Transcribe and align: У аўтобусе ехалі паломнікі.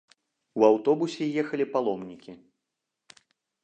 У 0.61 0.65
аўтобусе 0.69 1.23
ехалі 1.43 1.65
паломнікі. 1.77 2.31